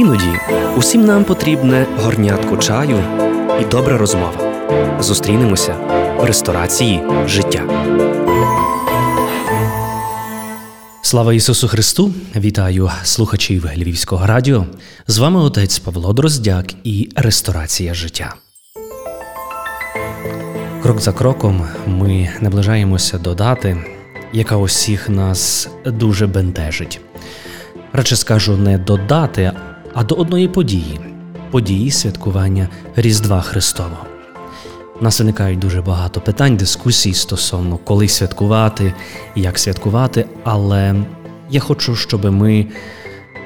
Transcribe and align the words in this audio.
Іноді 0.00 0.38
усім 0.76 1.04
нам 1.04 1.24
потрібне 1.24 1.86
горнятко 1.98 2.56
чаю 2.56 3.04
і 3.60 3.64
добра 3.64 3.98
розмова. 3.98 4.32
Зустрінемося 5.00 5.74
в 6.20 6.24
ресторації 6.24 7.02
життя. 7.26 7.62
Слава 11.02 11.34
Ісусу 11.34 11.68
Христу! 11.68 12.14
Вітаю 12.36 12.90
слухачів 13.02 13.66
Львівського 13.76 14.26
радіо. 14.26 14.66
З 15.06 15.18
вами 15.18 15.40
отець 15.40 15.78
Павло 15.78 16.12
Дроздяк 16.12 16.66
і 16.84 17.08
Ресторація 17.16 17.94
життя. 17.94 18.34
Крок 20.82 21.00
за 21.00 21.12
кроком 21.12 21.66
ми 21.86 22.30
наближаємося 22.40 23.18
до 23.18 23.34
дати, 23.34 23.84
яка 24.32 24.56
усіх 24.56 25.08
нас 25.08 25.68
дуже 25.86 26.26
бентежить. 26.26 27.00
Радше 27.92 28.16
скажу 28.16 28.56
не 28.56 28.78
до 28.78 28.96
дати, 28.96 29.52
а 29.96 30.04
до 30.04 30.14
одної 30.14 30.48
події 30.48 31.00
події 31.50 31.90
святкування 31.90 32.68
Різдва 32.96 33.40
Христового. 33.40 34.06
У 35.00 35.04
нас 35.04 35.20
виникають 35.20 35.58
дуже 35.58 35.82
багато 35.82 36.20
питань, 36.20 36.56
дискусій 36.56 37.14
стосовно 37.14 37.78
коли 37.84 38.08
святкувати 38.08 38.94
як 39.36 39.58
святкувати, 39.58 40.24
але 40.44 40.94
я 41.50 41.60
хочу, 41.60 41.96
щоб 41.96 42.24
ми 42.24 42.66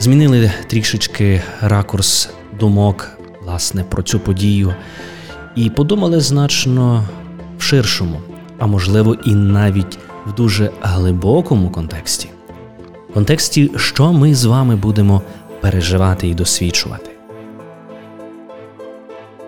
змінили 0.01 0.53
трішечки 0.67 1.43
ракурс 1.61 2.31
думок 2.61 3.09
власне 3.45 3.85
про 3.85 4.03
цю 4.03 4.21
подію 4.21 4.75
і 5.57 5.71
подумали 5.71 6.21
значно 6.21 7.05
в 7.59 7.63
ширшому, 7.63 8.21
а 8.59 8.67
можливо, 8.67 9.17
і 9.25 9.35
навіть 9.35 9.99
в 10.27 10.35
дуже 10.35 10.71
глибокому 10.83 11.71
контексті. 11.71 12.29
Контексті, 13.15 13.71
що 13.77 14.13
ми 14.13 14.35
з 14.35 14.45
вами 14.45 14.77
будемо 14.77 15.23
переживати 15.61 16.29
і 16.29 16.35
досвідчувати. 16.35 17.11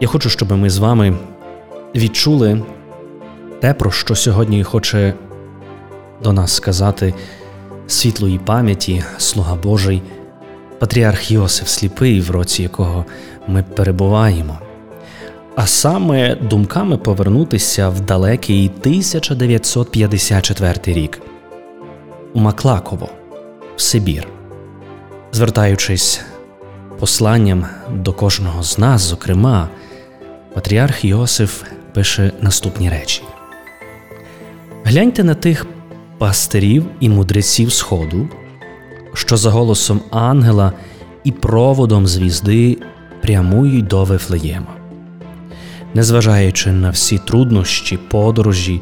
Я 0.01 0.09
хочу, 0.09 0.31
щоб 0.31 0.53
ми 0.53 0.71
з 0.71 0.79
вами 0.79 1.17
відчули 1.95 2.63
те, 3.61 3.75
про 3.75 3.91
що 3.91 4.15
сьогодні 4.15 4.65
хоче 4.65 5.15
до 6.23 6.33
нас 6.33 6.53
сказати 6.53 7.15
світлої 7.87 8.39
пам'яті, 8.39 9.05
слуга 9.19 9.55
Божий, 9.55 10.03
патріарх 10.79 11.31
Йосиф 11.31 11.69
Сліпий, 11.69 12.21
в 12.21 12.31
році 12.31 12.63
якого 12.63 13.05
ми 13.49 13.63
перебуваємо, 13.63 14.59
а 15.57 15.67
саме 15.67 16.35
думками 16.37 16.97
повернутися 16.97 17.89
в 17.89 18.01
далекий 18.01 18.71
1954 18.81 20.75
рік. 20.87 21.21
У 22.35 22.41
Маклаково, 22.41 23.09
в 23.77 23.81
Сибір, 23.81 24.27
звертаючись 25.33 26.21
посланням 26.99 27.67
до 27.91 28.13
кожного 28.13 28.63
з 28.63 28.79
нас, 28.79 29.03
зокрема, 29.03 29.69
патріарх 30.55 31.05
Йосиф 31.05 31.63
пише 31.95 32.33
наступні 32.41 32.91
речі: 32.91 33.23
Гляньте 34.85 35.25
на 35.25 35.35
тих 35.35 35.67
пастирів 36.19 36.87
і 37.01 37.09
мудреців 37.09 37.73
Сходу, 37.73 38.29
що 39.15 39.37
за 39.37 39.51
голосом 39.51 40.01
ангела 40.11 40.73
і 41.25 41.33
проводом 41.33 42.07
звізди 42.07 42.79
прямують 43.23 43.87
до 43.87 44.05
Вифлеєма. 44.05 44.75
Незважаючи 45.95 46.73
на 46.73 46.91
всі 46.91 47.19
труднощі, 47.19 47.97
подорожі, 47.97 48.81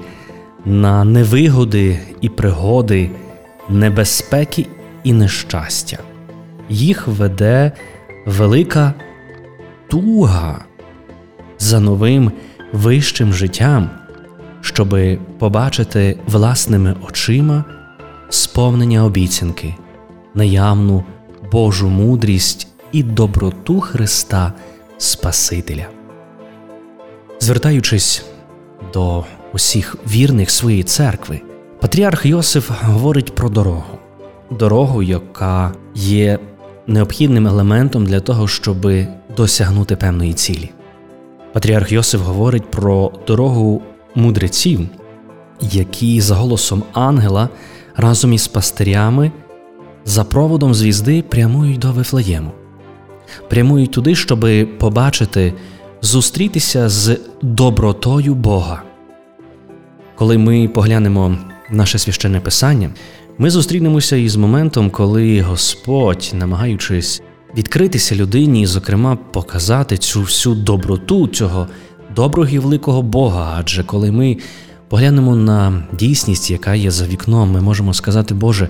на 0.64 1.04
невигоди 1.04 1.98
і 2.20 2.28
пригоди, 2.28 3.10
небезпеки 3.68 4.66
і 5.04 5.12
нещастя, 5.12 5.98
їх 6.70 7.08
веде 7.08 7.72
велика 8.26 8.94
туга 9.88 10.64
за 11.58 11.80
новим 11.80 12.32
вищим 12.72 13.32
життям, 13.32 13.90
щоби 14.60 15.18
побачити 15.38 16.18
власними 16.26 16.96
очима 17.08 17.64
сповнення 18.28 19.04
обіцянки, 19.04 19.74
наявну 20.34 21.04
Божу 21.52 21.88
мудрість 21.88 22.68
і 22.92 23.02
доброту 23.02 23.80
Христа 23.80 24.52
Спасителя. 24.98 25.86
Звертаючись 27.40 28.24
до 28.92 29.24
усіх 29.52 29.96
вірних 30.06 30.50
своєї 30.50 30.82
церкви, 30.82 31.40
патріарх 31.80 32.26
Йосиф 32.26 32.70
говорить 32.82 33.34
про 33.34 33.48
дорогу, 33.48 33.98
дорогу, 34.50 35.02
яка 35.02 35.72
є 35.94 36.38
необхідним 36.90 37.46
елементом 37.46 38.06
для 38.06 38.20
того, 38.20 38.48
щоб 38.48 38.92
досягнути 39.36 39.96
певної 39.96 40.32
цілі. 40.32 40.70
Патріарх 41.52 41.92
Йосиф 41.92 42.20
говорить 42.20 42.70
про 42.70 43.12
дорогу 43.26 43.82
мудреців, 44.14 44.88
які 45.60 46.20
за 46.20 46.34
голосом 46.34 46.82
ангела 46.92 47.48
разом 47.96 48.32
із 48.32 48.48
пастирями 48.48 49.32
за 50.04 50.24
проводом 50.24 50.74
звізди 50.74 51.22
прямують 51.22 51.78
до 51.78 51.92
Вифлеєму, 51.92 52.50
прямують 53.48 53.90
туди, 53.92 54.14
щоб 54.14 54.46
побачити, 54.78 55.54
зустрітися 56.02 56.88
з 56.88 57.18
добротою 57.42 58.34
Бога. 58.34 58.82
Коли 60.14 60.38
ми 60.38 60.68
поглянемо 60.68 61.38
наше 61.70 61.98
священне 61.98 62.40
писання, 62.40 62.90
ми 63.40 63.50
зустрінемося 63.50 64.16
із 64.16 64.36
моментом, 64.36 64.90
коли 64.90 65.40
Господь, 65.40 66.30
намагаючись 66.34 67.22
відкритися 67.56 68.14
людині 68.14 68.62
і, 68.62 68.66
зокрема, 68.66 69.16
показати 69.16 69.96
цю 69.96 70.20
всю 70.20 70.54
доброту 70.54 71.28
цього 71.28 71.68
доброго 72.16 72.48
і 72.48 72.58
великого 72.58 73.02
Бога. 73.02 73.56
Адже 73.58 73.84
коли 73.84 74.12
ми 74.12 74.36
поглянемо 74.88 75.36
на 75.36 75.82
дійсність, 75.92 76.50
яка 76.50 76.74
є 76.74 76.90
за 76.90 77.06
вікном, 77.06 77.50
ми 77.50 77.60
можемо 77.60 77.94
сказати, 77.94 78.34
Боже, 78.34 78.68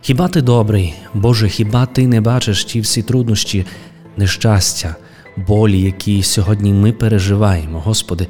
хіба 0.00 0.28
ти 0.28 0.42
добрий, 0.42 0.94
Боже, 1.14 1.48
хіба 1.48 1.86
ти 1.86 2.06
не 2.06 2.20
бачиш 2.20 2.64
ті 2.64 2.80
всі 2.80 3.02
труднощі, 3.02 3.66
нещастя, 4.16 4.96
болі, 5.36 5.80
які 5.80 6.22
сьогодні 6.22 6.72
ми 6.72 6.92
переживаємо, 6.92 7.80
Господи, 7.80 8.28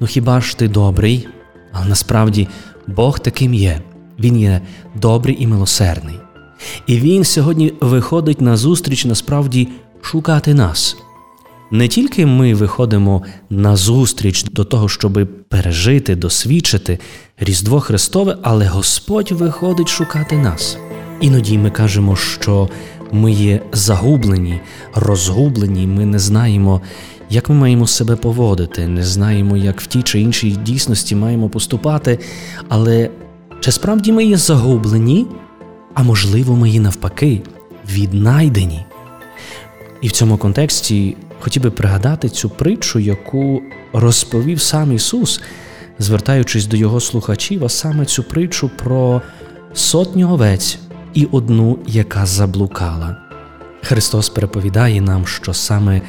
ну 0.00 0.06
хіба 0.06 0.40
ж 0.40 0.58
ти 0.58 0.68
добрий? 0.68 1.28
Але 1.72 1.86
насправді 1.86 2.48
Бог 2.86 3.18
таким 3.18 3.54
є. 3.54 3.80
Він 4.20 4.36
є 4.40 4.60
добрий 4.94 5.36
і 5.42 5.46
милосердний. 5.46 6.14
І 6.86 6.98
Він 6.98 7.24
сьогодні 7.24 7.72
виходить 7.80 8.40
на 8.40 8.56
зустріч 8.56 9.04
насправді 9.04 9.68
шукати 10.02 10.54
нас. 10.54 10.96
Не 11.70 11.88
тільки 11.88 12.26
ми 12.26 12.54
виходимо 12.54 13.22
на 13.50 13.76
зустріч 13.76 14.44
до 14.44 14.64
того, 14.64 14.88
щоб 14.88 15.28
пережити, 15.48 16.16
досвідчити 16.16 16.98
Різдво 17.38 17.80
Христове, 17.80 18.36
але 18.42 18.66
Господь 18.66 19.32
виходить 19.32 19.88
шукати 19.88 20.38
нас. 20.38 20.78
Іноді 21.20 21.58
ми 21.58 21.70
кажемо, 21.70 22.16
що 22.16 22.68
ми 23.12 23.32
є 23.32 23.60
загублені, 23.72 24.60
розгублені, 24.94 25.86
ми 25.86 26.06
не 26.06 26.18
знаємо, 26.18 26.82
як 27.30 27.48
ми 27.48 27.54
маємо 27.54 27.86
себе 27.86 28.16
поводити, 28.16 28.88
не 28.88 29.02
знаємо, 29.02 29.56
як 29.56 29.80
в 29.80 29.86
тій 29.86 30.02
чи 30.02 30.20
іншій 30.20 30.50
дійсності 30.50 31.14
маємо 31.14 31.48
поступати. 31.48 32.18
Але 32.68 33.10
чи 33.66 33.72
справді 33.72 34.12
ми 34.12 34.24
є 34.24 34.36
загублені? 34.36 35.26
а 35.94 36.02
можливо, 36.02 36.56
ми 36.56 36.70
є 36.70 36.80
навпаки 36.80 37.42
віднайдені. 37.88 38.86
І 40.00 40.08
в 40.08 40.12
цьому 40.12 40.38
контексті 40.38 41.16
хотів 41.40 41.62
би 41.62 41.70
пригадати 41.70 42.28
цю 42.28 42.50
притчу, 42.50 42.98
яку 42.98 43.62
розповів 43.92 44.60
сам 44.60 44.92
Ісус, 44.92 45.40
звертаючись 45.98 46.66
до 46.66 46.76
його 46.76 47.00
слухачів, 47.00 47.64
а 47.64 47.68
саме 47.68 48.04
цю 48.04 48.22
притчу 48.22 48.70
про 48.82 49.22
сотню 49.74 50.32
овець 50.32 50.78
і 51.14 51.24
одну, 51.24 51.78
яка 51.86 52.26
заблукала. 52.26 53.16
Христос 53.82 54.28
переповідає 54.28 55.00
нам, 55.00 55.26
що 55.26 55.54
саме 55.54 56.02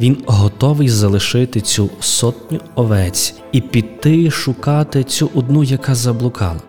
Він 0.00 0.16
готовий 0.26 0.88
залишити 0.88 1.60
цю 1.60 1.90
сотню 2.00 2.60
овець 2.74 3.34
і 3.52 3.60
піти 3.60 4.30
шукати 4.30 5.04
цю 5.04 5.30
одну, 5.34 5.64
яка 5.64 5.94
заблукала. 5.94 6.60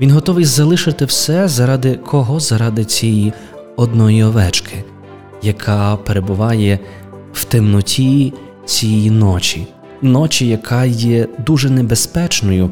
Він 0.00 0.10
готовий 0.10 0.44
залишити 0.44 1.04
все 1.04 1.48
заради 1.48 1.94
кого? 1.94 2.40
Заради 2.40 2.84
цієї 2.84 3.32
одної 3.76 4.24
овечки, 4.24 4.84
яка 5.42 5.96
перебуває 5.96 6.78
в 7.32 7.44
темноті 7.44 8.32
цієї 8.64 9.10
ночі, 9.10 9.66
ночі, 10.02 10.46
яка 10.46 10.84
є 10.84 11.26
дуже 11.46 11.70
небезпечною 11.70 12.70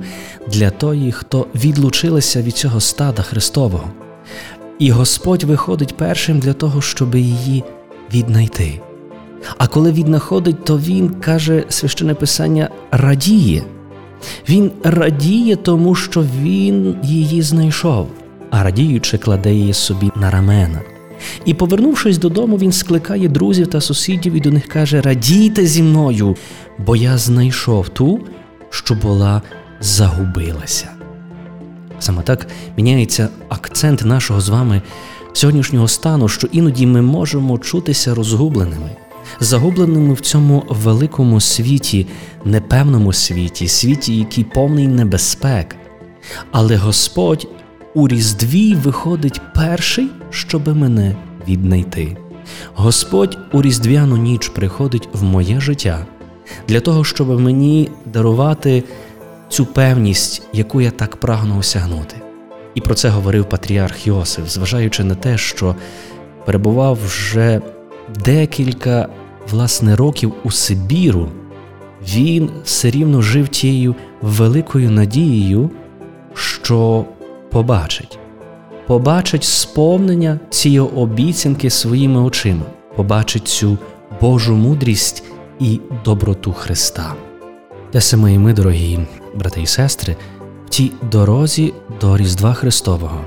для 0.49 0.71
тої, 0.71 1.13
хто 1.13 1.47
відлучилася 1.55 2.43
від 2.43 2.55
цього 2.55 2.81
стада 2.81 3.23
Христового. 3.23 3.91
І 4.79 4.91
Господь 4.91 5.45
виходить 5.45 5.97
першим 5.97 6.39
для 6.39 6.53
того, 6.53 6.83
щоб 6.83 7.15
її 7.15 7.65
віднайти. 8.15 8.81
А 9.59 9.67
коли 9.67 9.93
віднаходить, 9.93 10.65
то 10.65 10.79
Він 10.79 11.09
каже 11.09 11.65
священне 11.69 12.15
Писання 12.15 12.69
радіє. 12.91 13.63
Він 14.49 14.71
радіє 14.85 15.57
тому, 15.57 15.95
що 15.95 16.25
він 16.43 16.97
її 17.03 17.43
знайшов, 17.43 18.09
а 18.51 18.63
радіючи, 18.63 19.19
кладе 19.19 19.55
її 19.55 19.73
собі 19.73 20.11
на 20.17 20.31
рамена. 20.31 20.81
І, 21.45 21.55
повернувшись 21.55 22.19
додому, 22.19 22.57
він 22.57 22.73
скликає 22.73 23.29
друзів 23.29 23.67
та 23.67 23.81
сусідів 23.81 24.33
і 24.33 24.41
до 24.41 24.51
них 24.51 24.67
каже: 24.67 25.01
Радійте 25.01 25.67
зі 25.67 25.83
мною, 25.83 26.37
бо 26.79 26.97
я 26.97 27.19
знайшов 27.19 27.89
ту, 27.89 28.21
що 28.71 28.95
була 28.95 29.43
загубилася. 29.81 30.89
Саме 31.99 32.23
так 32.23 32.47
міняється 32.77 33.29
акцент 33.49 34.05
нашого 34.05 34.41
з 34.41 34.49
вами 34.49 34.83
сьогоднішнього 35.33 35.89
стану, 35.89 36.29
що 36.29 36.47
іноді 36.53 36.87
ми 36.87 37.03
можемо 37.03 37.59
чутися 37.59 38.15
розгубленими, 38.15 38.91
загубленими 39.41 40.15
в 40.15 40.21
цьому 40.21 40.65
великому 40.69 41.41
світі, 41.41 42.07
непевному 42.45 43.13
світі, 43.13 43.69
світі, 43.69 44.17
який 44.19 44.45
повний 44.45 44.89
небезпек. 44.89 45.77
Але 46.51 46.77
Господь 46.77 47.49
у 47.95 48.09
Різдві 48.09 48.75
виходить 48.75 49.41
перший, 49.55 50.09
щоби 50.31 50.75
мене 50.75 51.17
віднайти. 51.49 52.17
Господь 52.75 53.39
у 53.53 53.63
Різдвяну 53.63 54.17
ніч 54.17 54.49
приходить 54.49 55.09
в 55.13 55.23
моє 55.23 55.61
життя 55.61 56.07
для 56.69 56.81
того, 56.81 57.05
щоб 57.05 57.41
мені 57.41 57.91
дарувати 58.05 58.85
цю 59.49 59.67
певність, 59.67 60.43
яку 60.53 60.81
я 60.81 60.91
так 60.91 61.17
прагну 61.17 61.59
осягнути. 61.59 62.17
І 62.75 62.81
про 62.81 62.95
це 62.95 63.09
говорив 63.09 63.49
патріарх 63.49 64.07
Йосиф, 64.07 64.49
зважаючи 64.49 65.05
на 65.05 65.15
те, 65.15 65.39
що 65.39 65.77
перебував 66.45 66.99
вже 67.07 67.61
декілька 68.25 69.09
власне 69.51 69.97
років 69.97 70.33
у 70.45 70.51
Сибіру, 70.51 71.29
він 72.09 72.51
все 72.65 72.91
рівно 72.91 73.23
жив 73.23 73.49
тією 73.49 73.95
великою 74.23 74.91
надією, 74.91 75.71
що 76.35 77.05
побачить, 77.51 78.19
побачить 78.87 79.45
сповнення 79.45 80.41
цієї 80.51 80.81
обіцянки 80.81 81.71
своїми 81.71 82.21
очима, 82.21 82.65
побачить 82.97 83.49
цю 83.49 83.79
Божу 84.21 84.55
мудрість 84.55 85.25
і 85.61 85.81
доброту 86.05 86.53
Христа. 86.53 87.15
Те 87.91 88.17
мої 88.17 88.39
ми, 88.39 88.53
дорогі 88.53 88.99
брати 89.35 89.63
і 89.63 89.67
сестри, 89.67 90.17
в 90.67 90.69
тій 90.69 90.93
дорозі 91.13 91.75
до 92.01 92.17
Різдва 92.17 92.55
Христового. 92.55 93.21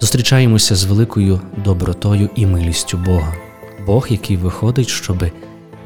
Зустрічаємося 0.00 0.76
з 0.76 0.84
великою 0.84 1.40
добротою 1.64 2.30
і 2.34 2.46
милістю 2.46 2.98
Бога, 2.98 3.34
Бог, 3.86 4.06
який 4.10 4.36
виходить, 4.36 4.88
щоб 4.88 5.24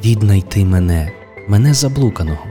віднайти 0.05 0.65
мене, 0.65 1.13
мене 1.49 1.75
заблуканого. 1.75 2.45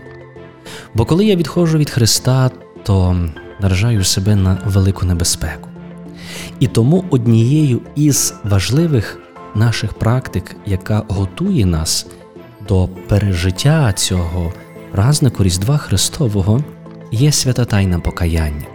Бо 0.93 1.05
коли 1.05 1.25
я 1.25 1.35
відходжу 1.35 1.77
від 1.77 1.89
Христа, 1.89 2.51
то 2.83 3.15
наражаю 3.59 4.03
себе 4.03 4.35
на 4.35 4.57
велику 4.65 5.05
небезпеку. 5.05 5.69
І 6.59 6.67
тому 6.67 7.05
однією 7.09 7.81
із 7.95 8.33
важливих 8.43 9.19
наших 9.55 9.93
практик, 9.93 10.55
яка 10.65 11.03
готує 11.07 11.65
нас 11.65 12.07
до 12.67 12.89
пережиття 13.07 13.93
цього 13.93 14.53
празнику 14.91 15.43
Різдва 15.43 15.77
Христового, 15.77 16.63
є 17.11 17.31
свята 17.31 17.65
тайна 17.65 17.99
покаяння. 17.99 18.65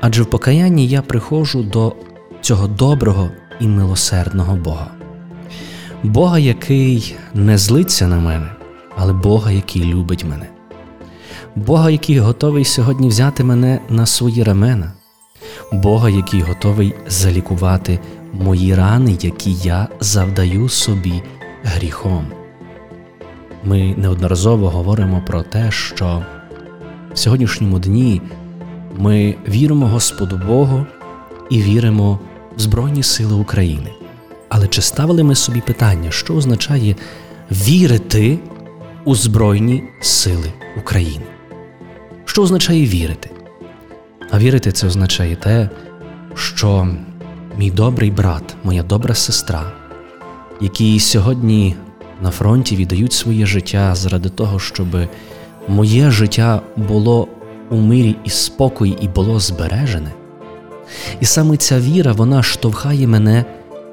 Адже 0.00 0.22
в 0.22 0.26
покаянні 0.26 0.88
я 0.88 1.02
приходжу 1.02 1.58
до 1.72 1.96
цього 2.40 2.68
доброго 2.68 3.30
і 3.60 3.66
милосердного 3.66 4.56
Бога, 4.56 4.90
Бога, 6.06 6.38
який 6.38 7.16
не 7.34 7.58
злиться 7.58 8.06
на 8.06 8.16
мене, 8.16 8.50
але 8.96 9.12
Бога, 9.12 9.50
який 9.50 9.84
любить 9.84 10.24
мене. 10.24 10.48
Бога, 11.56 11.90
який 11.90 12.18
готовий 12.18 12.64
сьогодні 12.64 13.08
взяти 13.08 13.44
мене 13.44 13.80
на 13.88 14.06
свої 14.06 14.42
рамена, 14.42 14.92
Бога, 15.72 16.10
який 16.10 16.40
готовий 16.40 16.94
залікувати 17.06 17.98
мої 18.32 18.74
рани, 18.74 19.18
які 19.20 19.52
я 19.52 19.88
завдаю 20.00 20.68
собі 20.68 21.22
гріхом. 21.64 22.26
Ми 23.64 23.94
неодноразово 23.96 24.68
говоримо 24.70 25.22
про 25.26 25.42
те, 25.42 25.70
що 25.70 26.22
в 27.14 27.18
сьогоднішньому 27.18 27.78
дні 27.78 28.22
ми 28.98 29.34
віримо 29.48 29.86
Господу 29.86 30.40
Богу 30.46 30.86
і 31.50 31.62
віримо 31.62 32.18
в 32.56 32.60
Збройні 32.60 33.02
Сили 33.02 33.34
України. 33.34 33.90
Але 34.48 34.68
чи 34.68 34.82
ставили 34.82 35.22
ми 35.22 35.34
собі 35.34 35.60
питання, 35.60 36.10
що 36.10 36.34
означає 36.34 36.96
вірити 37.50 38.38
у 39.04 39.14
Збройні 39.14 39.82
Сили 40.00 40.52
України? 40.78 41.24
Що 42.24 42.42
означає 42.42 42.86
вірити? 42.86 43.30
А 44.30 44.38
вірити 44.38 44.72
це 44.72 44.86
означає 44.86 45.36
те, 45.36 45.68
що 46.34 46.88
мій 47.58 47.70
добрий 47.70 48.10
брат, 48.10 48.56
моя 48.64 48.82
добра 48.82 49.14
сестра, 49.14 49.72
які 50.60 51.00
сьогодні 51.00 51.76
на 52.22 52.30
фронті 52.30 52.76
віддають 52.76 53.12
своє 53.12 53.46
життя 53.46 53.94
заради 53.94 54.28
того, 54.28 54.58
щоб 54.58 54.86
моє 55.68 56.10
життя 56.10 56.60
було 56.76 57.28
у 57.70 57.76
мирі 57.76 58.16
і 58.24 58.30
спокої 58.30 58.96
і 59.00 59.08
було 59.08 59.40
збережене. 59.40 60.12
І 61.20 61.24
саме 61.24 61.56
ця 61.56 61.80
віра 61.80 62.12
вона 62.12 62.42
штовхає 62.42 63.06
мене 63.06 63.44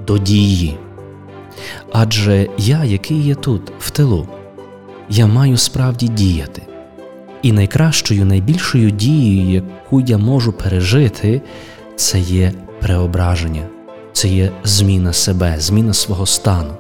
до 0.08 0.18
дії. 0.18 0.78
Адже 1.92 2.48
я, 2.58 2.84
який 2.84 3.22
є 3.22 3.36
тут, 3.36 3.72
в 3.80 3.90
тилу, 3.90 4.28
я 5.10 5.28
маю 5.28 5.58
справді 5.58 6.08
діяти. 6.08 6.62
І 7.42 7.52
найкращою, 7.52 8.26
найбільшою 8.26 8.92
дією, 8.92 9.50
яку 9.54 10.02
я 10.02 10.18
можу 10.18 10.54
пережити, 10.54 11.42
це 11.96 12.20
є 12.20 12.54
преображення, 12.82 13.68
це 14.14 14.28
є 14.28 14.52
зміна 14.64 15.14
себе, 15.14 15.56
зміна 15.60 15.94
свого 15.94 16.26
стану. 16.26 16.74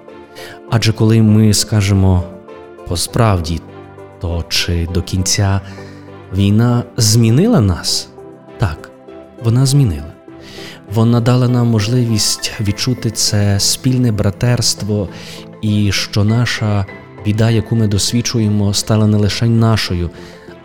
Адже 0.71 0.93
коли 0.93 1.21
ми 1.21 1.53
скажемо 1.53 2.23
по 2.87 2.97
справді, 2.97 3.61
то 4.21 4.45
чи 4.49 4.87
до 4.93 5.01
кінця 5.01 5.61
війна 6.35 6.83
змінила 6.97 7.61
нас? 7.61 8.09
Так, 8.57 8.91
вона 9.43 9.65
змінила. 9.65 10.12
Вона 10.93 11.19
дала 11.19 11.47
нам 11.47 11.67
можливість 11.67 12.51
відчути 12.59 13.11
це 13.11 13.59
спільне 13.59 14.11
братерство, 14.11 15.09
і 15.61 15.91
що 15.91 16.23
наша 16.23 16.85
біда, 17.25 17.49
яку 17.49 17.75
ми 17.75 17.87
досвідчуємо, 17.87 18.73
стала 18.73 19.07
не 19.07 19.17
лише 19.17 19.45
нашою, 19.45 20.09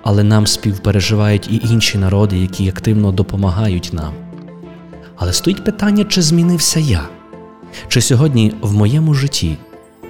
але 0.03 0.23
нам 0.23 0.47
співпереживають 0.47 1.49
і 1.51 1.61
інші 1.73 1.99
народи, 1.99 2.39
які 2.39 2.69
активно 2.69 3.13
допомагають 3.13 3.91
нам. 3.93 4.13
Але 5.17 5.33
стоїть 5.33 5.65
питання, 5.65 6.05
чи 6.05 6.23
змінився 6.23 6.81
я? 6.81 7.09
Чи 7.89 8.01
сьогодні 8.01 8.55
в 8.61 8.75
моєму 8.75 9.15
житті 9.15 9.57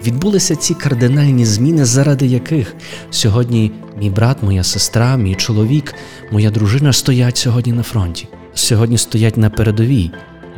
відбулися 0.07 0.57
ці 0.57 0.75
кардинальні 0.75 1.45
зміни, 1.45 1.85
заради 1.85 2.27
яких 2.27 2.75
сьогодні 3.11 3.73
мій 3.99 4.11
брат, 4.11 4.43
моя 4.43 4.65
сестра, 4.65 5.17
мій 5.17 5.35
чоловік, 5.35 5.95
моя 6.33 6.51
дружина 6.51 6.93
стоять 6.93 7.37
сьогодні 7.37 7.73
на 7.73 7.83
фронті, 7.83 8.29
сьогодні 8.55 8.99
стоять 8.99 9.37
на 9.37 9.51
передовій, 9.51 10.11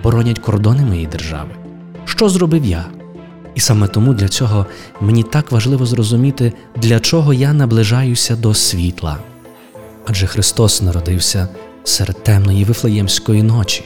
боронять 0.03 0.39
кордони 0.39 0.85
моєї 0.85 1.07
держави. 1.07 1.51
Що 2.05 2.29
зробив 2.29 2.65
я? 2.65 2.85
І 3.55 3.61
саме 3.61 3.89
тому 3.89 4.15
для 4.15 4.29
цього 4.29 4.67
мені 5.01 5.23
так 5.23 5.53
важливо 5.53 5.87
зрозуміти, 5.87 6.53
для 6.77 7.01
чого 7.01 7.35
я 7.35 7.53
наближаюся 7.53 8.37
до 8.37 8.55
світла. 8.55 9.19
Адже 10.07 10.27
Христос 10.27 10.83
народився 10.83 11.49
серед 11.85 12.23
темної 12.23 12.65
вифлеємської 12.65 13.43
ночі. 13.43 13.85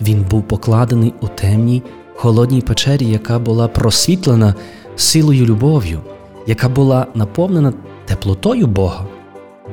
Він 0.00 0.22
був 0.22 0.42
покладений 0.42 1.14
у 1.20 1.28
темній 1.28 1.82
холодній 2.14 2.60
печері, 2.60 3.06
яка 3.06 3.38
була 3.38 3.68
просвітлена 3.68 4.54
силою 4.96 5.46
любов'ю, 5.46 6.00
яка 6.46 6.68
була 6.68 7.06
наповнена 7.14 7.72
теплотою 8.04 8.66
Бога, 8.66 9.06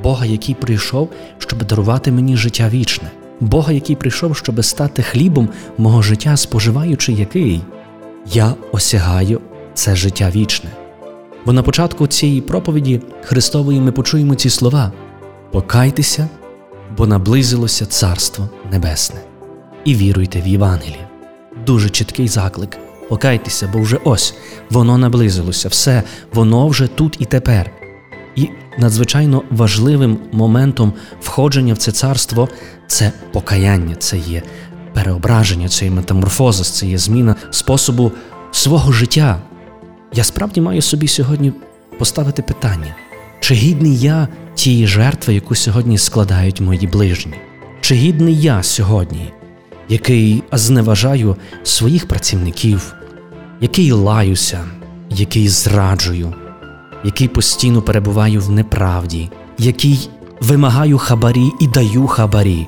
Бога, 0.03 0.25
який 0.25 0.55
прийшов, 0.55 1.09
щоб 1.37 1.63
дарувати 1.63 2.11
мені 2.11 2.37
життя 2.37 2.69
вічне, 2.69 3.11
Бога, 3.39 3.71
який 3.71 3.95
прийшов, 3.95 4.37
щоб 4.37 4.65
стати 4.65 5.03
хлібом 5.03 5.49
мого 5.77 6.01
життя, 6.01 6.37
споживаючи 6.37 7.13
який 7.13 7.61
я 8.33 8.53
осягаю 8.71 9.41
це 9.73 9.95
життя 9.95 10.31
вічне. 10.35 10.69
Бо 11.45 11.53
на 11.53 11.63
початку 11.63 12.07
цієї 12.07 12.41
проповіді 12.41 13.01
Христової 13.23 13.79
ми 13.79 13.91
почуємо 13.91 14.35
ці 14.35 14.49
слова: 14.49 14.91
Покайтеся, 15.51 16.29
бо 16.97 17.07
наблизилося 17.07 17.85
Царство 17.85 18.49
Небесне, 18.71 19.19
і 19.85 19.95
віруйте 19.95 20.41
в 20.41 20.47
Євангеліє. 20.47 21.07
Дуже 21.65 21.89
чіткий 21.89 22.27
заклик. 22.27 22.77
Покайтеся, 23.09 23.69
бо 23.73 23.79
вже 23.79 23.97
ось 24.03 24.35
воно 24.69 24.97
наблизилося, 24.97 25.69
все, 25.69 26.03
воно 26.33 26.67
вже 26.67 26.87
тут 26.87 27.15
і 27.19 27.25
тепер. 27.25 27.76
Надзвичайно 28.77 29.43
важливим 29.49 30.17
моментом 30.31 30.93
входження 31.21 31.73
в 31.73 31.77
це 31.77 31.91
царство 31.91 32.49
це 32.87 33.11
покаяння, 33.33 33.95
це 33.95 34.17
є 34.17 34.43
переображення, 34.93 35.69
це 35.69 35.85
є 35.85 35.91
метаморфоза, 35.91 36.63
це 36.63 36.87
є 36.87 36.97
зміна 36.97 37.35
способу 37.51 38.11
свого 38.51 38.91
життя. 38.91 39.41
Я 40.13 40.23
справді 40.23 40.61
маю 40.61 40.81
собі 40.81 41.07
сьогодні 41.07 41.53
поставити 41.99 42.41
питання, 42.41 42.95
чи 43.39 43.53
гідний 43.53 43.97
я 43.97 44.27
тієї 44.55 44.87
жертви, 44.87 45.33
яку 45.33 45.55
сьогодні 45.55 45.97
складають 45.97 46.61
мої 46.61 46.87
ближні? 46.87 47.33
Чи 47.81 47.95
гідний 47.95 48.41
я 48.41 48.63
сьогодні 48.63 49.33
який 49.89 50.43
зневажаю 50.51 51.35
своїх 51.63 52.07
працівників, 52.07 52.95
який 53.61 53.91
лаюся, 53.91 54.65
який 55.09 55.47
зраджую, 55.47 56.33
який 57.03 57.27
постійно 57.27 57.81
перебуваю 57.81 58.41
в 58.41 58.49
неправді, 58.49 59.29
який 59.57 60.09
вимагаю 60.41 60.97
хабарі 60.97 61.51
і 61.59 61.67
даю 61.67 62.07
хабарі, 62.07 62.67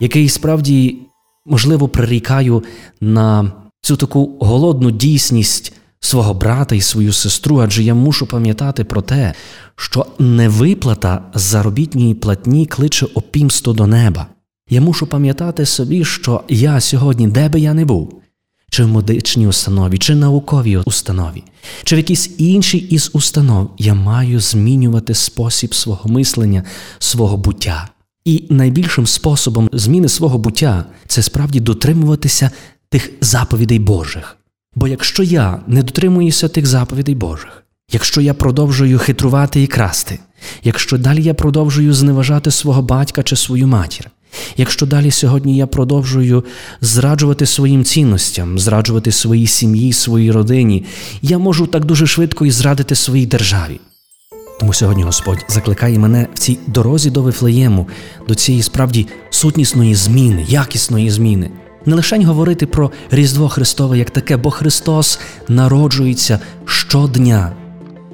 який 0.00 0.28
справді, 0.28 0.98
можливо, 1.46 1.88
прирікаю 1.88 2.62
на 3.00 3.52
цю 3.80 3.96
таку 3.96 4.36
голодну 4.40 4.90
дійсність 4.90 5.72
свого 6.00 6.34
брата 6.34 6.74
і 6.74 6.80
свою 6.80 7.12
сестру, 7.12 7.58
адже 7.58 7.82
я 7.82 7.94
мушу 7.94 8.26
пам'ятати 8.26 8.84
про 8.84 9.02
те, 9.02 9.34
що 9.76 10.06
невиплата 10.18 11.22
заробітній 11.34 12.14
платні 12.14 12.66
кличе 12.66 13.06
опімсто 13.14 13.72
до 13.72 13.86
неба. 13.86 14.26
Я 14.70 14.80
мушу 14.80 15.06
пам'ятати 15.06 15.66
собі, 15.66 16.04
що 16.04 16.40
я 16.48 16.80
сьогодні, 16.80 17.28
де 17.28 17.48
би 17.48 17.60
я 17.60 17.74
не 17.74 17.84
був, 17.84 18.21
чи 18.72 18.84
в 18.84 18.88
медичній 18.88 19.46
установі, 19.46 19.98
чи 19.98 20.14
науковій 20.14 20.76
установі, 20.76 21.42
чи 21.84 21.96
в 21.96 21.98
якійсь 21.98 22.30
іншій 22.38 22.78
із 22.78 23.10
установ, 23.12 23.70
я 23.78 23.94
маю 23.94 24.40
змінювати 24.40 25.14
спосіб 25.14 25.74
свого 25.74 26.10
мислення, 26.10 26.64
свого 26.98 27.36
буття. 27.36 27.88
І 28.24 28.44
найбільшим 28.50 29.06
способом 29.06 29.68
зміни 29.72 30.08
свого 30.08 30.38
буття 30.38 30.84
це 31.06 31.22
справді 31.22 31.60
дотримуватися 31.60 32.50
тих 32.88 33.10
заповідей 33.20 33.78
Божих. 33.78 34.36
Бо 34.74 34.88
якщо 34.88 35.22
я 35.22 35.60
не 35.66 35.82
дотримуюся 35.82 36.48
тих 36.48 36.66
заповідей 36.66 37.14
Божих, 37.14 37.62
якщо 37.92 38.20
я 38.20 38.34
продовжую 38.34 38.98
хитрувати 38.98 39.62
і 39.62 39.66
красти, 39.66 40.18
якщо 40.64 40.98
далі 40.98 41.22
я 41.22 41.34
продовжую 41.34 41.94
зневажати 41.94 42.50
свого 42.50 42.82
батька 42.82 43.22
чи 43.22 43.36
свою 43.36 43.66
матір, 43.66 44.10
якщо 44.56 44.86
далі 44.86 45.10
сьогодні 45.10 45.56
я 45.56 45.66
продовжую 45.66 46.44
зраджувати 46.80 47.46
своїм 47.46 47.84
цінностям, 47.84 48.58
зраджувати 48.58 49.12
своїй 49.12 49.46
сім'ї, 49.46 49.92
своїй 49.92 50.30
родині, 50.30 50.84
я 51.22 51.38
можу 51.38 51.66
так 51.66 51.84
дуже 51.84 52.06
швидко 52.06 52.46
і 52.46 52.50
зрадити 52.50 52.94
своїй 52.94 53.26
державі. 53.26 53.80
Тому 54.60 54.72
сьогодні 54.72 55.02
Господь 55.02 55.44
закликає 55.48 55.98
мене 55.98 56.26
в 56.34 56.38
цій 56.38 56.58
дорозі 56.66 57.10
до 57.10 57.22
Вифлеєму, 57.22 57.88
до 58.28 58.34
цієї 58.34 58.62
справді 58.62 59.06
сутнісної 59.30 59.94
зміни, 59.94 60.46
якісної 60.48 61.10
зміни. 61.10 61.50
Не 61.86 61.94
лише 61.96 62.24
говорити 62.24 62.66
про 62.66 62.90
Різдво 63.10 63.48
Христове 63.48 63.98
як 63.98 64.10
таке, 64.10 64.36
бо 64.36 64.50
Христос 64.50 65.20
народжується 65.48 66.38
щодня. 66.64 67.52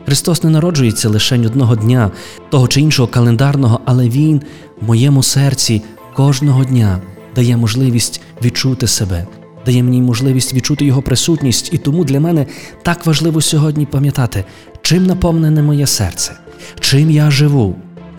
Христос 0.06 0.42
не 0.42 0.50
народжується 0.50 1.08
лише 1.08 1.38
одного 1.38 1.76
дня, 1.76 2.10
того 2.50 2.68
чи 2.68 2.80
іншого 2.80 3.08
календарного, 3.08 3.80
але 3.84 4.08
Він 4.08 4.42
в 4.80 4.84
моєму 4.84 5.22
серці 5.22 5.82
кожного 6.18 6.64
дня 6.64 7.00
дає 7.34 7.56
можливість 7.56 8.20
відчути 8.42 8.86
себе, 8.86 9.26
дає 9.66 9.82
мені 9.82 10.02
можливість 10.02 10.54
відчути 10.54 10.84
Його 10.84 11.02
присутність, 11.02 11.72
і 11.72 11.78
тому 11.78 12.04
для 12.04 12.20
мене 12.20 12.46
так 12.82 13.06
важливо 13.06 13.40
сьогодні 13.40 13.86
пам'ятати, 13.86 14.44
чим 14.82 15.06
наповнене 15.06 15.62
моє 15.62 15.86
серце, 15.86 16.32
чим 16.80 17.10
я 17.10 17.30
живу, 17.30 17.76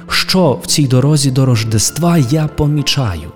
що 0.10 0.60
в 0.64 0.68
цій 0.68 0.88
дорозі 0.88 1.32
до 1.32 1.46
Рождества 1.46 2.18
я 2.18 2.48
помічаю. 2.48 3.32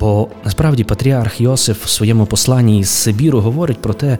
Бо 0.00 0.28
насправді 0.44 0.84
патріарх 0.84 1.40
Йосиф 1.40 1.84
в 1.84 1.88
своєму 1.88 2.26
посланні 2.26 2.80
із 2.80 2.88
Сибіру 2.88 3.40
говорить 3.40 3.82
про 3.82 3.94
те, 3.94 4.18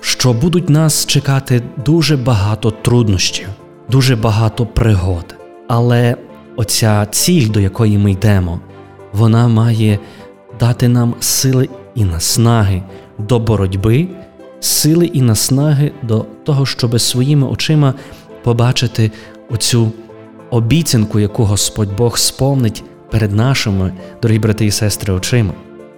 що 0.00 0.32
будуть 0.32 0.70
нас 0.70 1.06
чекати 1.06 1.62
дуже 1.84 2.16
багато 2.16 2.70
труднощів, 2.70 3.48
дуже 3.90 4.16
багато 4.16 4.66
пригод. 4.66 5.34
Але 5.68 6.16
оця 6.56 7.06
ціль, 7.06 7.50
до 7.50 7.60
якої 7.60 7.98
ми 7.98 8.12
йдемо, 8.12 8.60
вона 9.12 9.48
має 9.48 9.98
дати 10.60 10.88
нам 10.88 11.14
сили 11.20 11.68
і 11.94 12.04
наснаги 12.04 12.82
до 13.18 13.38
боротьби, 13.38 14.08
сили 14.60 15.06
і 15.06 15.22
наснаги 15.22 15.92
до 16.02 16.26
того, 16.44 16.66
щоб 16.66 17.00
своїми 17.00 17.46
очима 17.46 17.94
побачити 18.42 19.10
оцю 19.50 19.92
обіцянку, 20.50 21.20
яку 21.20 21.44
Господь 21.44 21.96
Бог 21.96 22.18
сповнить 22.18 22.84
перед 23.10 23.32
нашими, 23.32 23.92
дорогі 24.22 24.38
брати 24.38 24.66
і 24.66 24.70
сестри, 24.70 25.14
очима. 25.14 25.52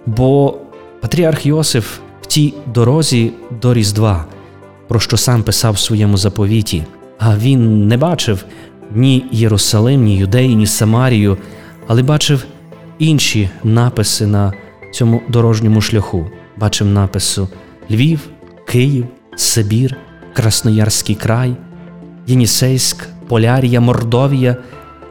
Бо 0.05 0.57
патріарх 1.01 1.45
Йосиф 1.45 1.99
в 2.21 2.25
тій 2.25 2.53
дорозі 2.73 3.31
до 3.61 3.73
Різдва, 3.73 4.25
про 4.87 4.99
що 4.99 5.17
сам 5.17 5.43
писав 5.43 5.73
в 5.73 5.79
своєму 5.79 6.17
заповіті, 6.17 6.83
а 7.19 7.37
він 7.37 7.87
не 7.87 7.97
бачив 7.97 8.45
ні 8.95 9.25
Єрусалим, 9.31 10.03
ні 10.03 10.17
Юдеї, 10.17 10.55
ні 10.55 10.67
Самарію, 10.67 11.37
але 11.87 12.03
бачив 12.03 12.45
інші 12.99 13.49
написи 13.63 14.27
на 14.27 14.53
цьому 14.91 15.21
дорожньому 15.27 15.81
шляху. 15.81 16.27
Бачив 16.57 16.87
напису 16.87 17.49
Львів, 17.91 18.19
Київ, 18.67 19.05
Сибір, 19.35 19.97
Красноярський 20.33 21.15
край, 21.15 21.55
Єнісейськ, 22.27 23.07
Полярія, 23.27 23.81
Мордовія. 23.81 24.55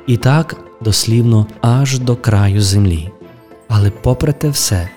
І 0.06 0.16
так 0.16 0.56
дослівно 0.80 1.46
аж 1.60 1.98
до 1.98 2.16
краю 2.16 2.60
землі. 2.60 3.10
Але, 3.68 3.90
попри 3.90 4.32
те 4.32 4.48
все, 4.48 4.88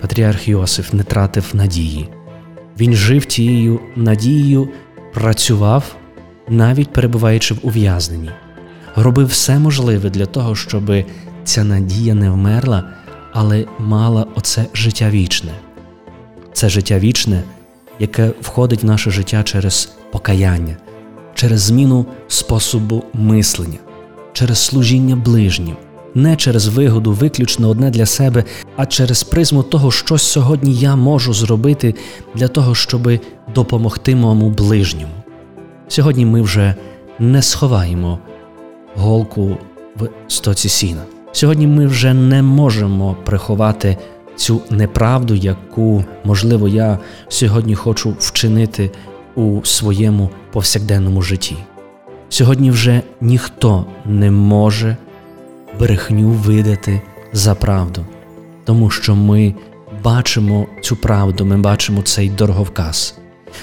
патріарх 0.00 0.48
Йосиф 0.48 0.92
не 0.92 1.02
тратив 1.02 1.50
надії. 1.52 2.08
Він 2.80 2.92
жив 2.92 3.24
тією 3.24 3.80
надією, 3.96 4.68
працював, 5.14 5.96
навіть 6.48 6.92
перебуваючи 6.92 7.54
в 7.54 7.58
ув'язненні, 7.62 8.30
робив 8.96 9.26
все 9.26 9.58
можливе 9.58 10.10
для 10.10 10.26
того, 10.26 10.54
щоб 10.54 10.92
ця 11.48 11.64
надія 11.64 12.14
не 12.14 12.30
вмерла, 12.30 12.84
але 13.32 13.66
мала 13.78 14.26
оце 14.34 14.66
життя 14.74 15.10
вічне. 15.10 15.52
Це 16.52 16.68
життя 16.68 16.98
вічне, 16.98 17.42
яке 17.98 18.30
входить 18.40 18.82
в 18.82 18.86
наше 18.86 19.10
життя 19.10 19.42
через 19.42 19.92
покаяння, 20.12 20.76
через 21.34 21.60
зміну 21.60 22.06
способу 22.28 23.04
мислення 23.14 23.78
через 24.38 24.58
служіння 24.58 25.16
ближнім, 25.16 25.76
не 26.14 26.36
через 26.36 26.68
вигоду, 26.68 27.12
виключно 27.12 27.68
одне 27.68 27.90
для 27.90 28.06
себе, 28.06 28.44
а 28.76 28.86
через 28.86 29.22
призму 29.22 29.62
того, 29.62 29.90
що 29.90 30.18
сьогодні 30.18 30.74
я 30.74 30.96
можу 30.96 31.34
зробити 31.34 31.94
для 32.34 32.48
того, 32.48 32.74
щоб 32.74 33.10
допомогти 33.54 34.16
моєму 34.16 34.50
ближньому. 34.50 35.12
Сьогодні 35.88 36.26
ми 36.26 36.42
вже 36.42 36.74
не 37.18 37.42
сховаємо 37.42 38.18
голку 38.96 39.58
в 39.96 40.08
стоці 40.28 40.68
сіна. 40.68 41.02
Сьогодні 41.32 41.66
ми 41.66 41.86
вже 41.86 42.14
не 42.14 42.42
можемо 42.42 43.16
приховати 43.24 43.96
цю 44.36 44.60
неправду, 44.70 45.34
яку, 45.34 46.04
можливо, 46.24 46.68
я 46.68 46.98
сьогодні 47.28 47.74
хочу 47.74 48.16
вчинити 48.18 48.90
у 49.34 49.60
своєму 49.64 50.30
повсякденному 50.52 51.22
житті. 51.22 51.56
Сьогодні 52.28 52.70
вже 52.70 53.02
ніхто 53.20 53.84
не 54.04 54.30
може 54.30 54.96
брехню 55.78 56.28
видати 56.28 57.02
за 57.32 57.54
правду, 57.54 58.06
тому 58.64 58.90
що 58.90 59.14
ми 59.14 59.54
бачимо 60.04 60.66
цю 60.82 60.96
правду, 60.96 61.44
ми 61.44 61.56
бачимо 61.56 62.02
цей 62.02 62.30
дороговказ. 62.30 63.18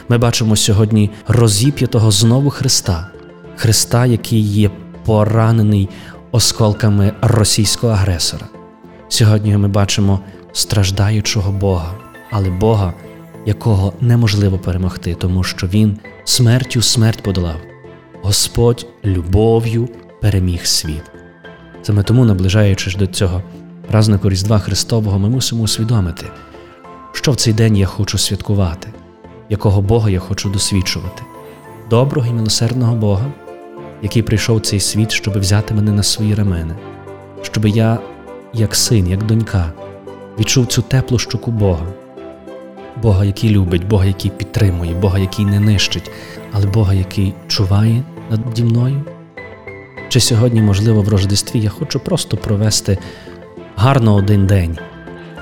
Ми 0.10 0.18
бачимо 0.18 0.56
сьогодні 0.56 1.10
розіп'ятого 1.28 2.12
знову 2.12 2.50
Христа, 2.50 3.08
Христа, 3.56 4.06
який 4.06 4.40
є 4.40 4.70
поранений 5.06 5.90
осколками 6.36 7.14
російського 7.22 7.94
агресора. 7.94 8.46
Сьогодні 9.08 9.58
ми 9.58 9.68
бачимо 9.68 10.20
страждаючого 10.54 11.52
Бога, 11.52 11.92
але 12.32 12.50
Бога, 12.50 12.94
якого 13.46 13.94
неможливо 14.02 14.58
перемогти, 14.58 15.16
тому 15.16 15.44
що 15.44 15.68
Він 15.68 16.00
смертю 16.24 16.82
смерть 16.82 17.24
подолав. 17.24 17.56
Господь 18.22 18.88
любов'ю 19.06 19.90
переміг 20.22 20.66
світ. 20.66 21.04
Саме 21.82 22.04
тому, 22.04 22.26
наближаючись 22.26 22.96
до 22.96 23.08
цього 23.08 23.42
празнику 23.88 24.30
Різдва 24.30 24.60
Христового, 24.60 25.20
ми 25.20 25.30
мусимо 25.30 25.64
усвідомити, 25.64 26.26
що 27.12 27.32
в 27.32 27.36
цей 27.36 27.54
день 27.54 27.78
я 27.78 27.86
хочу 27.86 28.18
святкувати, 28.18 28.90
якого 29.50 29.82
Бога 29.82 30.10
я 30.10 30.20
хочу 30.20 30.50
досвідчувати, 30.50 31.24
доброго 31.90 32.28
і 32.28 32.34
милосердного 32.34 32.96
Бога, 32.96 33.26
який 34.02 34.22
прийшов 34.22 34.62
цей 34.62 34.80
світ, 34.80 35.12
щоб 35.12 35.40
взяти 35.40 35.74
мене 35.74 35.92
на 35.92 36.04
свої 36.04 36.36
ремени, 36.36 36.76
щоб 37.42 37.66
я, 37.66 38.00
як 38.54 38.76
син, 38.76 39.08
як 39.08 39.26
донька, 39.26 39.72
відчув 40.40 40.68
цю 40.68 40.82
теплу 40.82 41.20
щуку 41.20 41.52
Бога. 41.52 41.86
Бога, 43.02 43.26
який 43.26 43.50
любить, 43.50 43.88
Бога, 43.88 44.06
який 44.06 44.32
підтримує, 44.32 44.94
Бога, 44.94 45.20
який 45.20 45.46
не 45.46 45.60
нищить, 45.60 46.12
але 46.52 46.66
Бога, 46.66 46.94
який 46.94 47.34
чуває 47.48 48.04
наді 48.30 48.64
мною? 48.64 49.04
Чи 50.10 50.20
сьогодні, 50.20 50.62
можливо, 50.62 51.02
в 51.02 51.10
Рождестві 51.10 51.60
я 51.60 51.70
хочу 51.70 52.00
просто 52.00 52.38
провести 52.38 52.98
гарно 53.76 54.16
один 54.16 54.48
день, 54.48 54.78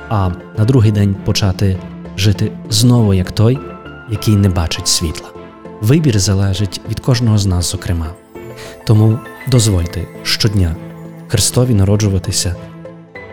а 0.10 0.32
на 0.58 0.66
другий 0.66 0.92
день 0.92 1.16
почати 1.26 1.78
жити 2.18 2.52
знову 2.70 3.14
як 3.14 3.32
той, 3.32 3.60
який 4.12 4.36
не 4.36 4.50
бачить 4.50 4.88
світла. 4.88 5.30
Вибір 5.82 6.20
залежить 6.20 6.82
від 6.90 7.00
кожного 7.00 7.38
з 7.38 7.46
нас, 7.46 7.72
зокрема. 7.72 8.08
Тому 8.86 9.20
дозвольте 9.48 10.02
щодня 10.24 10.76
Христові 11.28 11.74
народжуватися 11.74 12.56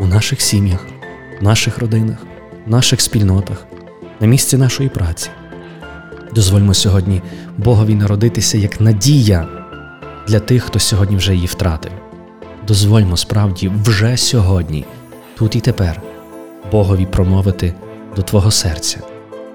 у 0.00 0.06
наших 0.06 0.40
сім'ях, 0.40 0.86
наших 1.40 1.78
родинах, 1.78 2.18
наших 2.66 3.00
спільнотах, 3.00 3.66
на 4.20 4.26
місці 4.26 4.56
нашої 4.56 4.88
праці. 4.88 5.30
Дозвольмо 6.34 6.74
сьогодні 6.74 7.22
Богові 7.58 7.94
народитися 7.94 8.58
як 8.58 8.80
надія 8.80 9.48
для 10.28 10.40
тих, 10.40 10.64
хто 10.64 10.78
сьогодні 10.78 11.16
вже 11.16 11.34
її 11.34 11.46
втратив. 11.46 11.92
Дозвольмо 12.66 13.16
справді 13.16 13.72
вже 13.84 14.16
сьогодні, 14.16 14.84
тут 15.38 15.56
і 15.56 15.60
тепер, 15.60 16.02
Богові 16.72 17.06
промовити 17.06 17.74
до 18.16 18.22
Твого 18.22 18.50
серця, 18.50 18.98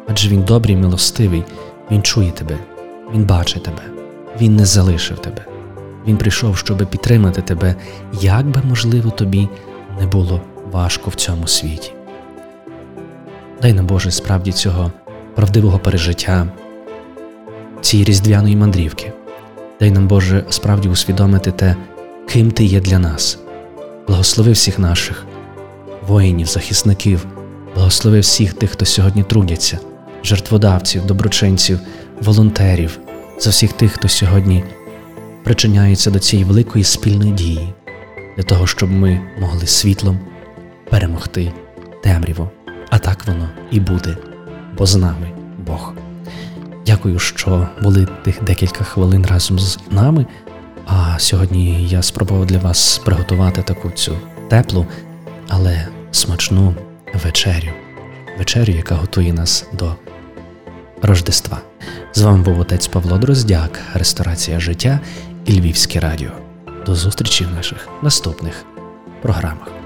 адже 0.08 0.30
Він 0.30 0.42
добрий, 0.42 0.75
милостивий, 0.75 1.44
Він 1.92 2.02
чує 2.02 2.32
тебе, 2.32 2.58
Він 3.14 3.24
бачить 3.24 3.64
тебе, 3.64 3.82
Він 4.42 4.56
не 4.56 4.66
залишив 4.66 5.20
тебе. 5.20 5.55
Він 6.08 6.18
прийшов, 6.18 6.58
щоб 6.58 6.90
підтримати 6.90 7.42
тебе, 7.42 7.76
як 8.22 8.46
би 8.46 8.62
можливо 8.64 9.10
тобі 9.10 9.50
не 10.00 10.08
було 10.08 10.42
важко 10.72 11.10
в 11.10 11.16
цьому 11.16 11.48
світі. 11.48 11.92
Дай 13.62 13.74
нам 13.74 13.88
Боже 13.88 14.12
справді 14.12 14.52
цього 14.52 14.92
правдивого 15.36 15.80
пережиття, 15.80 16.48
цієї 17.82 18.06
різдвяної 18.06 18.56
мандрівки. 18.56 19.14
Дай 19.80 19.92
нам, 19.92 20.08
Боже, 20.08 20.44
справді 20.50 20.90
усвідомити 20.90 21.52
те, 21.52 21.76
ким 22.28 22.52
Ти 22.52 22.64
є 22.64 22.80
для 22.80 23.00
нас. 23.00 23.40
Благослови 24.08 24.52
всіх 24.52 24.80
наших 24.80 25.26
воїнів, 26.08 26.48
захисників, 26.48 27.26
благослови 27.76 28.20
всіх 28.20 28.54
тих, 28.54 28.72
хто 28.72 28.86
сьогодні 28.86 29.24
трудяться, 29.24 29.80
жертводавців, 30.24 31.06
доброчинців, 31.06 31.80
волонтерів, 32.22 33.00
за 33.40 33.50
всіх 33.50 33.74
тих, 33.74 33.92
хто 33.92 34.08
сьогодні 34.08 34.64
причиняється 35.46 36.12
до 36.12 36.20
цієї 36.20 36.46
великої 36.46 36.84
спільної 36.84 37.32
дії, 37.32 37.74
для 38.38 38.44
того, 38.44 38.68
щоб 38.68 38.92
ми 38.92 39.22
могли 39.40 39.68
світлом 39.68 40.20
перемогти 40.90 41.54
темряво. 42.04 42.52
А 42.90 43.00
так 43.00 43.28
воно 43.28 43.50
і 43.72 43.80
буде, 43.80 44.18
бо 44.78 44.86
з 44.86 44.96
нами 44.96 45.32
Бог. 45.58 45.94
Дякую, 46.86 47.20
що 47.20 47.68
були 47.82 48.08
тих 48.24 48.44
декілька 48.44 48.84
хвилин 48.84 49.25
разом 49.25 49.60
з 49.60 49.80
нами. 49.92 50.25
А 50.88 51.20
сьогодні 51.20 51.88
я 51.88 52.02
спробував 52.02 52.46
для 52.46 52.58
вас 52.58 53.02
приготувати 53.06 53.62
таку 53.62 53.90
цю 53.90 54.18
теплу, 54.50 54.86
але 55.48 55.88
смачну 56.12 56.75
вечерю, 57.24 57.72
вечерю, 58.38 58.74
яка 58.74 58.96
готує 58.96 59.34
нас 59.34 59.66
до 59.74 59.96
Рождества. 61.02 61.58
З 62.14 62.22
вами 62.22 62.44
був 62.44 62.60
отець 62.60 62.88
Павло 62.88 63.18
Дроздяк, 63.18 63.80
Ресторація 63.94 64.60
життя 64.60 65.00
і 65.46 65.60
Львівське 65.60 66.00
радіо. 66.00 66.32
До 66.86 66.96
зустрічі 66.96 67.46
в 67.46 67.56
наших 67.56 67.88
наступних 68.02 68.66
програмах. 69.22 69.85